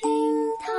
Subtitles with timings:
[0.00, 0.08] 厅
[0.60, 0.72] 堂。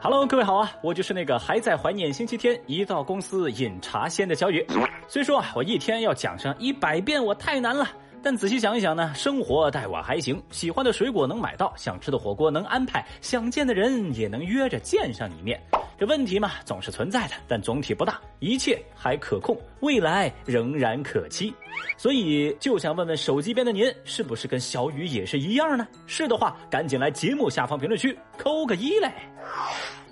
[0.00, 4.66] Hello，各位好啊，我就是那个还在怀念星期天一到公司饮茶仙的小雨。
[5.06, 7.86] 虽说啊，我一天要讲上一百遍，我太难了。
[8.24, 15.62] 但仔细想一想呢，生活待我还行，喜欢的水果能买到，想吃的火锅能安排，想见的人也能约着见上一面。
[15.98, 21.52] 这问题嘛，总是存在的，但总体不大，一切还可控，未来仍然可期。
[21.98, 25.86] 所以就想问问手机边的您，是不是跟小雨也是一样呢？
[26.06, 29.12] 是的话，赶紧来节目下方评论区扣个一嘞。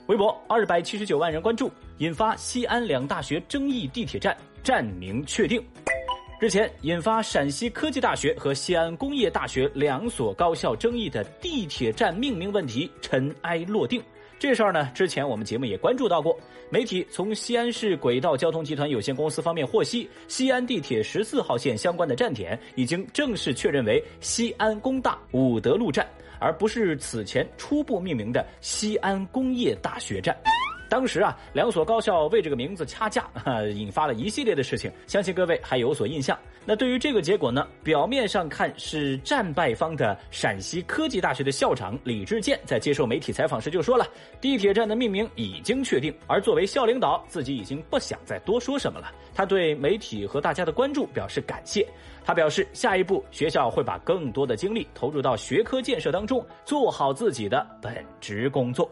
[0.06, 5.64] 微博二百七十九万人关注，引发西安两大学争议地铁站站名确定。
[6.42, 14.02] 日前，引发陕西科技大学和西安工业大学两所高校争议的地铁站命名问题尘埃落定。
[14.40, 16.36] 这事儿呢，之前我们节目也关注到过。
[16.68, 26.04] 媒体从西安市轨道交通集团有限公司方面获悉，西安地铁十四号线相关的站点已经正式确认为西安工大武德路站，
[26.40, 30.36] 而不是此前初步命名的西安工业大学站。
[30.92, 33.26] 当时啊，两所高校为这个名字掐架，
[33.74, 36.38] 引发了一系列的事情，相信各位还有所印象。
[36.66, 44.06] 那对于这个结果呢，表面上看是战败方的陕西科技大学的校长李志健在接受媒体采访时就说了，
[44.38, 49.10] 地铁站的命名已经确定，而作为校领导，自己已经不想再多说什么了。
[49.34, 51.88] 他对媒体和大家的关注表示感谢，
[52.22, 58.86] 他表示下一步学校会把更多的精力投入到学科建设当中，做好自己的本职工作。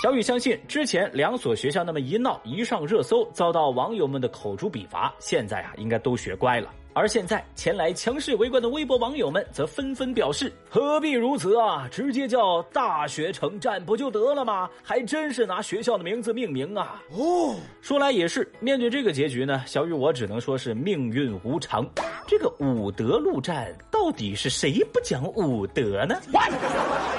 [0.00, 6.72] 小雨相信，之前两所学校那么一闹一上热搜，遭到网友们的口诛笔伐，现在啊，应该都学乖了。
[6.98, 11.88] 而现在前来强势围观的微博网友们则纷纷表示：“何必如此啊？
[11.92, 14.68] 直接叫大学城站不就得了吗？
[14.82, 21.88] 还真是拿学校的名字命名啊！”哦，说来也是，面对这个结局呢，小雨我只能说是命运无常。
[22.26, 26.16] 这个武德路站到底是谁不讲武德呢？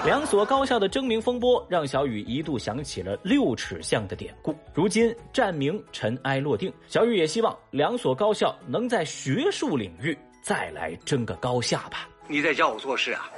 [0.05, 4.53] 两所高校的争名风波让小雨一度想起了六尺巷的典故。
[4.73, 9.68] 如今站名尘埃落定，小雨也希望两所高校能在学术。
[9.77, 12.07] 领域再来争个高下吧！
[12.27, 13.29] 你在教我做事啊？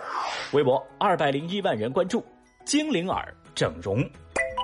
[0.51, 2.25] 微博二百零一万人关注，
[2.65, 4.03] 精灵耳整容。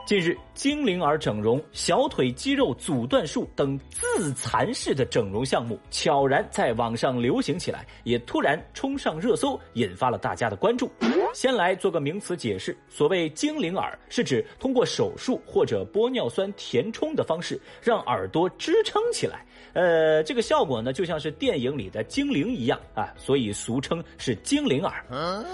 [0.07, 10.90] 近日，精灵耳整容、小腿肌肉阻断术等自残式的整容项目悄然在网上流行起来，也突然冲上热搜，引发了大家的关注。
[11.34, 19.45] 先来做个名词解释：所谓精灵耳，是指通过手术或者玻尿酸填充的方式，让耳朵支撑起来。
[19.74, 25.03] 呃，这个效果呢，就像是电影里的精灵一样啊，所以俗称是精灵耳。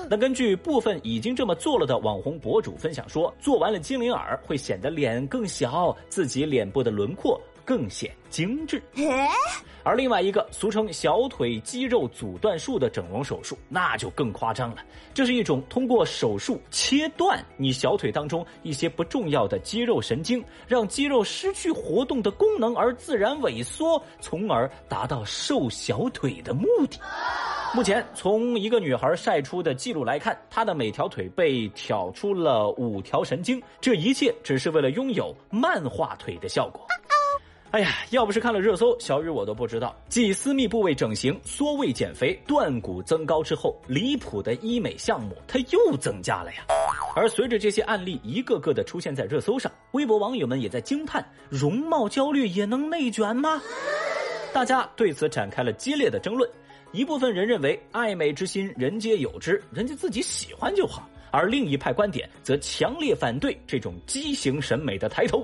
[0.08, 4.40] 那根据部分已经这么做了的网红博主分享说，做完了精灵耳。
[4.46, 8.82] 会显得脸更小，自己脸部的轮廓更显精致。
[9.86, 14.78] 而另外一个俗称小腿肌肉阻断术的整容手术，那就更夸张了。
[15.14, 26.98] 这是一种通过手术切断你小腿当中一些不重要的肌肉神经，让肌肉失去活动的功能而自然萎缩，从而达到瘦小腿的目的。
[27.76, 36.86] 目前，从一个女孩晒出的记录来看，她的每条腿被挑出了五条神经，这一切只是为了拥有漫画腿的效果。
[37.72, 46.60] 哎呀，要不是看了热搜，小雨我都不知道，继私密部位整形、缩胃减肥、断骨增高之后，离谱的医美项目它又增加了呀。
[47.16, 53.60] 而随着这些案例一个个的出现在热搜上，微博网友们也在惊叹：容貌焦虑也能内卷吗？
[54.54, 56.48] 大家对此展开了激烈的争论。
[56.94, 65.44] 一部分人认为爱美之心人皆有之，人家自己喜欢就好；而另一派观点则强烈反对这种畸形审美的抬头。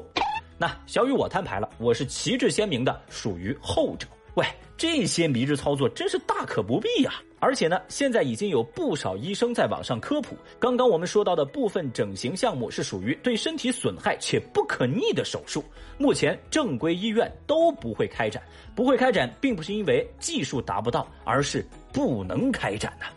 [0.59, 4.05] 那小雨我摊牌了，我是旗帜鲜明的，属于后者。
[4.39, 4.45] 喂，
[4.77, 7.11] 这些迷之操作真是大可不必呀！
[7.41, 15.61] 而且呢，现在已经有不少医生在网上科普，刚刚我们说到的部分整形项目是属于对身体损害且不可逆的手术，
[15.97, 18.41] 目前正规医院都不会开展。
[18.73, 23.07] 不会开展，并不是因为技术达不到，而是不能开展呐。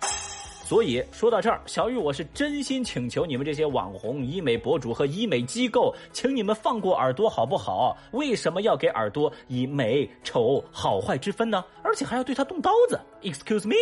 [0.73, 7.95] 所以说到这儿，小雨我是真心请求你们这些网红、医美博主和医美机构，请你们放过耳朵好不好？
[8.13, 11.63] 为什么要给耳朵以美丑好坏之分呢？
[11.83, 13.75] 而且还要对它动刀子？Excuse me？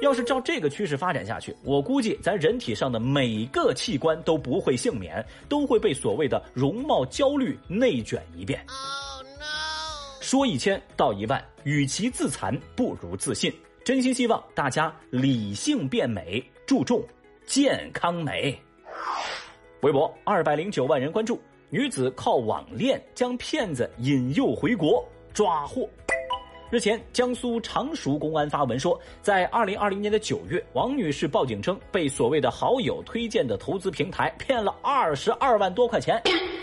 [0.00, 8.58] 要是照这个趋势发展下去，我估计咱人体上的每个器官都不会幸免，都会被所谓的容貌焦虑内卷一遍。
[8.68, 10.22] Oh no！
[10.22, 13.52] 说一千道一万，与其自残，不如自信。
[13.84, 17.04] 真心希望大家理性变美，注重
[17.44, 18.56] 健康美。
[19.80, 25.88] 微博二百零九万人关注，女子靠网恋将骗子引诱回国，抓获。
[26.72, 36.18] 日前，江苏常熟公安发文说，在二零二零年的九月，王女士报警称被所谓的好友推荐的投资平台骗了二十二万多块钱。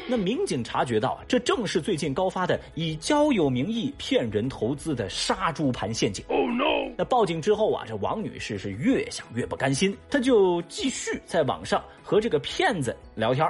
[0.08, 6.26] 那民警察觉到啊，这正是最近高发的以交友名义骗人投资的杀猪盘陷阱。
[6.28, 6.92] Oh no！
[6.98, 13.46] 那报警之后啊，这王女士是越想越不甘心，她就继续在网上和这个骗子聊天。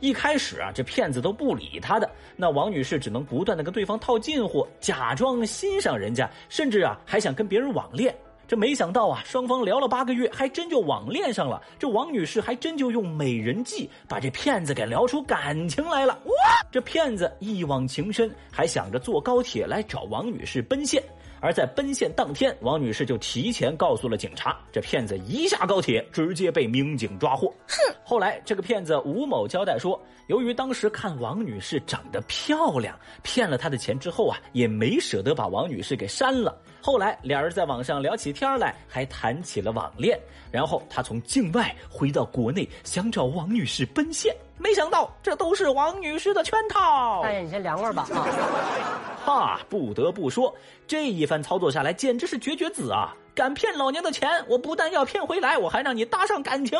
[0.00, 8.14] 一开始啊，这骗子都不理他的，那王女士只能不断的跟对方套近乎，假装欣赏人家，甚至啊还想跟别人网恋。
[8.46, 11.62] 这没想到啊，双方聊了八个月，还真就网恋上了。
[11.78, 16.18] 这王女士还真就用美人计把这骗子给聊出感情来了。
[16.24, 16.34] 哇！
[16.72, 21.00] 这骗子一往情深，还想着坐高铁来找王女士奔现。
[21.40, 24.56] 而在奔现当天，王女士就提前告诉了警察。
[24.70, 27.48] 这骗子一下高铁，直接被民警抓获。
[27.66, 27.94] 哼！
[28.04, 36.56] 后来这个骗子吴某交代说，由于当时看王女士长得漂亮，骗了他的钱之后啊，也没舍得把王女士给删了。
[36.82, 40.18] 后来，俩人在网上聊起天来，还谈起了网恋。
[40.50, 47.22] 然后他从境外回到国内，想找王女士奔现，没想到这都是王女士的圈套。
[47.22, 49.00] 大爷，你先凉快吧啊！
[49.24, 50.54] 哈，不得不说，
[50.86, 53.14] 这一番操作下来，简直是绝绝子啊！
[53.34, 56.78] 敢骗老娘的钱，我不但要骗回来，我还让你搭上感情。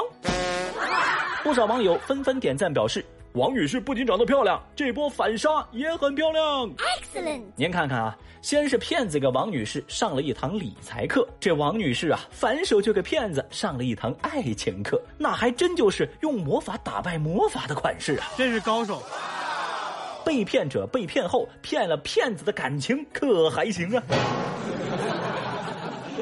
[1.43, 3.05] 不少网友纷纷点赞表示。
[3.35, 6.69] 王女士不仅长得漂亮，这波反杀也很漂亮。
[6.75, 7.43] Excellent！
[7.55, 18.27] 您看看啊，先是骗子给王女士上了一堂理财课，这王女士啊，反手就给骗子上了一堂爱情课，那还真就是用魔法打败魔法的款式啊！
[18.37, 19.01] 真是高手。
[20.25, 24.03] 被骗者被骗后，骗了骗子的感情，可还行啊？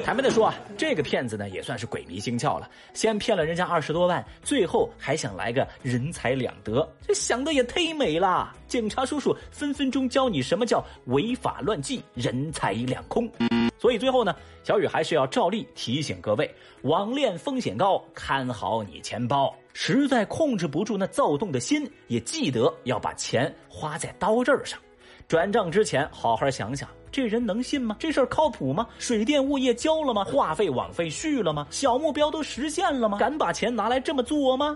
[0.04, 8.54] 坦白的说啊，这个骗子呢也算是鬼迷心窍了，先骗了人家二十多万，最后还想来个人财两得，这想的也忒美了。
[8.66, 13.30] 警察叔叔分分钟教你什么叫违法乱纪、人财两空。
[13.78, 14.34] 所以最后呢，
[14.64, 16.52] 小雨还是要照例提醒各位：
[16.82, 19.54] 网恋风险高，看好你钱包。
[19.74, 24.78] 实在控制不住那躁动的心，也记得要把钱花在刀刃上。
[25.28, 26.88] 转账之前好好想想。
[27.10, 27.96] 这人能信吗？
[27.98, 28.86] 这事儿靠谱吗？
[28.98, 30.24] 水电物业交了吗？
[30.24, 31.66] 话费网费续了吗？
[31.70, 33.18] 小目标都实现了吗？
[33.18, 34.74] 敢把钱拿来这么做吗？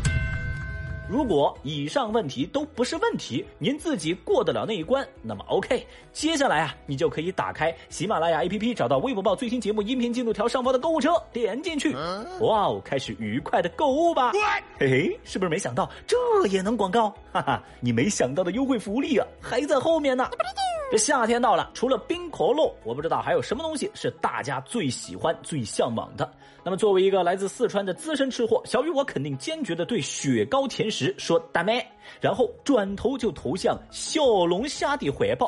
[1.10, 11.94] 如果以上问题都不是问题，您自己过得了那一关，那么 OK，接下来啊，你就可以打开喜马拉雅 APP，找到微博报最新节目音频进度条上方的购物车，点进去，
[12.40, 14.32] 哇哦，开始愉快的购物吧！
[14.78, 17.10] 嘿嘿，是不是没想到这也能广告？
[17.30, 20.30] 哈哈，你没想到的优惠福利啊，还在后面呢。
[20.90, 26.28] 这夏天到了，除了冰可乐，我不知道还有什么东西是大家最喜欢、最向往的。
[26.64, 31.86] 那么，作为一个来自四川的资深吃货，小雨我肯定坚决的对雪糕甜食说“大麦”，
[32.20, 35.46] 然后转头就投向小龙虾的怀抱。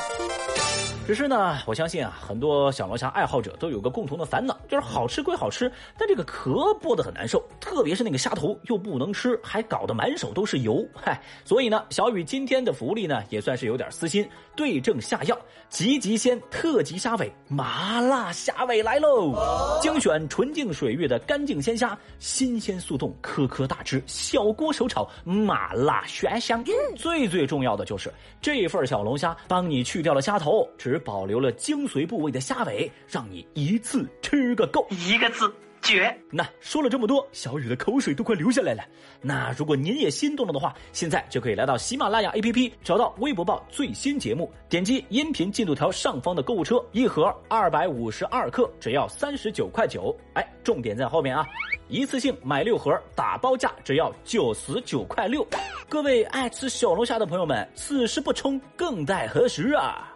[1.06, 6.52] 只是呢，我相信啊，很多小龙虾爱好者都有个共同的烦恼，就是好吃归好吃，但这个壳
[6.82, 10.84] 剥得很难受，特别是那个虾头又不能吃，还搞得满手都是油。
[10.94, 14.26] 嗨，所以呢，小雨今天的福利呢，也算是有点私心，
[14.56, 15.38] 对症下药，
[15.69, 19.35] 极极鲜特级虾尾麻辣虾尾来喽！
[19.81, 26.65] 精选纯净水域的干净鲜虾，新鲜速冻，颗颗大只，小锅手炒，麻辣鲜香。
[26.97, 34.87] 最最重要的就是这份小龙虾帮你去掉了虾头，只保留了精髓部位的虾尾，让你一次吃个够。
[34.91, 35.53] 一个字
[35.84, 36.12] 绝。
[36.31, 38.82] 那说了这么多，小雨的口水都快流下来了。
[39.20, 50.16] 那如果您也心动了的话，现在就可以来到喜马拉雅 APP，找到微博报最新节目，点击音频进度条上方的购物车，一盒二百五十二克，只要三十九块九。
[50.32, 51.47] 哎，重点在后面啊！
[51.88, 55.47] 一次性买六盒，打包价只要九十九块六。
[55.88, 60.12] 各位爱吃小龙虾的朋友们，此时不冲更待何时啊？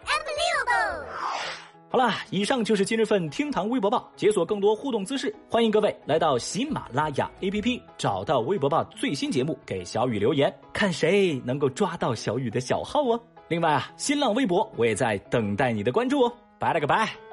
[1.91, 13.19] 好了，以上就是今日份厅堂微博报，解锁更多互动姿势，欢迎各位来到喜马拉雅 APP，找到微博报最新节目，给小雨留言，看谁能够抓到小雨的小号哦。
[13.47, 16.31] 另外啊，新浪微博我也在等待你的关注哦。
[16.59, 17.28] 拜了个拜。